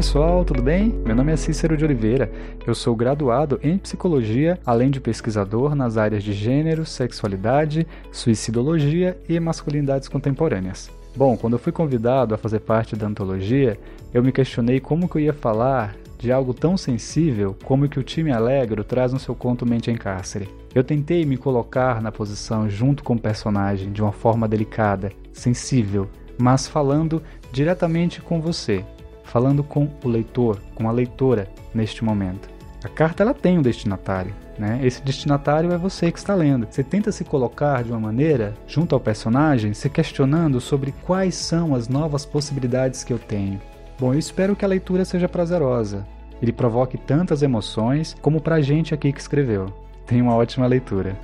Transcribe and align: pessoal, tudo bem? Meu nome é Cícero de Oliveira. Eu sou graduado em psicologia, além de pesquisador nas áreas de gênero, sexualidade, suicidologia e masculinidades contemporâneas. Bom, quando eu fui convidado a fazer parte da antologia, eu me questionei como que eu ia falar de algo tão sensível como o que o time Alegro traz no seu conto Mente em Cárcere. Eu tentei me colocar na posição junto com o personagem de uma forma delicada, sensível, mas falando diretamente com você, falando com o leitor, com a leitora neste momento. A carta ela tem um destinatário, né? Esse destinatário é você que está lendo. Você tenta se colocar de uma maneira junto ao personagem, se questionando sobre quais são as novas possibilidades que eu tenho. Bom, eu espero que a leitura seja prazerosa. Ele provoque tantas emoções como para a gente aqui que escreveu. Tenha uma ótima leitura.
pessoal, 0.00 0.44
tudo 0.44 0.62
bem? 0.62 0.88
Meu 1.04 1.14
nome 1.14 1.30
é 1.30 1.36
Cícero 1.36 1.76
de 1.76 1.84
Oliveira. 1.84 2.28
Eu 2.66 2.74
sou 2.74 2.96
graduado 2.96 3.60
em 3.62 3.78
psicologia, 3.78 4.58
além 4.66 4.90
de 4.90 5.00
pesquisador 5.00 5.76
nas 5.76 5.96
áreas 5.96 6.24
de 6.24 6.32
gênero, 6.32 6.84
sexualidade, 6.84 7.86
suicidologia 8.10 9.16
e 9.28 9.38
masculinidades 9.38 10.08
contemporâneas. 10.08 10.90
Bom, 11.14 11.36
quando 11.36 11.52
eu 11.52 11.58
fui 11.58 11.70
convidado 11.70 12.34
a 12.34 12.38
fazer 12.38 12.60
parte 12.60 12.96
da 12.96 13.06
antologia, 13.06 13.78
eu 14.12 14.24
me 14.24 14.32
questionei 14.32 14.80
como 14.80 15.08
que 15.08 15.16
eu 15.16 15.22
ia 15.22 15.32
falar 15.32 15.94
de 16.18 16.32
algo 16.32 16.52
tão 16.52 16.76
sensível 16.76 17.56
como 17.64 17.84
o 17.84 17.88
que 17.88 18.00
o 18.00 18.02
time 18.02 18.32
Alegro 18.32 18.82
traz 18.82 19.12
no 19.12 19.20
seu 19.20 19.36
conto 19.36 19.64
Mente 19.64 19.88
em 19.88 19.96
Cárcere. 19.96 20.48
Eu 20.74 20.82
tentei 20.82 21.24
me 21.24 21.36
colocar 21.36 22.02
na 22.02 22.10
posição 22.10 22.68
junto 22.68 23.04
com 23.04 23.14
o 23.14 23.20
personagem 23.20 23.92
de 23.92 24.02
uma 24.02 24.12
forma 24.12 24.48
delicada, 24.48 25.12
sensível, 25.32 26.08
mas 26.36 26.66
falando 26.66 27.22
diretamente 27.52 28.20
com 28.20 28.40
você, 28.40 28.84
falando 29.30 29.62
com 29.62 29.88
o 30.04 30.08
leitor, 30.08 30.60
com 30.74 30.88
a 30.88 30.92
leitora 30.92 31.48
neste 31.72 32.04
momento. 32.04 32.50
A 32.82 32.88
carta 32.88 33.22
ela 33.22 33.32
tem 33.32 33.58
um 33.58 33.62
destinatário, 33.62 34.34
né? 34.58 34.80
Esse 34.82 35.02
destinatário 35.02 35.72
é 35.72 35.78
você 35.78 36.10
que 36.10 36.18
está 36.18 36.34
lendo. 36.34 36.66
Você 36.68 36.82
tenta 36.82 37.12
se 37.12 37.24
colocar 37.24 37.84
de 37.84 37.92
uma 37.92 38.00
maneira 38.00 38.54
junto 38.66 38.94
ao 38.94 39.00
personagem, 39.00 39.72
se 39.72 39.88
questionando 39.88 40.60
sobre 40.60 40.92
quais 41.06 41.34
são 41.34 41.74
as 41.74 41.88
novas 41.88 42.26
possibilidades 42.26 43.04
que 43.04 43.12
eu 43.12 43.18
tenho. 43.18 43.60
Bom, 43.98 44.14
eu 44.14 44.18
espero 44.18 44.56
que 44.56 44.64
a 44.64 44.68
leitura 44.68 45.04
seja 45.04 45.28
prazerosa. 45.28 46.06
Ele 46.42 46.52
provoque 46.52 46.98
tantas 46.98 47.42
emoções 47.42 48.16
como 48.20 48.40
para 48.40 48.56
a 48.56 48.60
gente 48.60 48.94
aqui 48.94 49.12
que 49.12 49.20
escreveu. 49.20 49.66
Tenha 50.06 50.24
uma 50.24 50.34
ótima 50.34 50.66
leitura. 50.66 51.16